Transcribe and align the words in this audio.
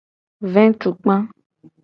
Vetukpa. 0.53 1.15